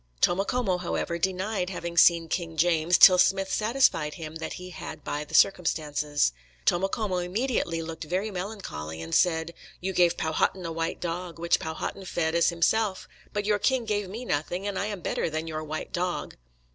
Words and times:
Tomocomo, 0.19 0.79
however, 0.79 1.19
denied 1.19 1.69
having 1.69 1.95
seen 1.95 2.27
King 2.27 2.57
James 2.57 2.97
till 2.97 3.19
Smith 3.19 3.53
satisfied 3.53 4.15
him 4.15 4.37
that 4.37 4.53
he 4.53 4.71
had 4.71 5.03
by 5.03 5.23
the 5.23 5.35
circumstances. 5.35 6.33
Tomocomo 6.65 7.17
immediately 7.23 7.83
looked 7.83 8.05
very 8.05 8.31
melancholy 8.31 8.99
and 8.99 9.13
said: 9.13 9.53
"You 9.79 9.93
gave 9.93 10.17
Powhatan 10.17 10.65
a 10.65 10.71
white 10.71 11.01
dog, 11.01 11.37
which 11.37 11.59
Powhatan 11.59 12.05
fed 12.05 12.33
as 12.33 12.49
himself, 12.49 13.07
but 13.31 13.45
your 13.45 13.59
king 13.59 13.85
gave 13.85 14.09
me 14.09 14.25
nothing, 14.25 14.65
and 14.67 14.79
I 14.79 14.87
am 14.87 15.01
better 15.01 15.29
than 15.29 15.45
your 15.45 15.63
white 15.63 15.93
dog." 15.93 16.35